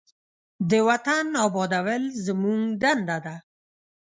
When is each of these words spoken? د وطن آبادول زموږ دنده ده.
د 0.69 0.71
وطن 0.87 1.25
آبادول 1.45 2.03
زموږ 2.25 2.61
دنده 2.81 3.17
ده. 3.25 3.35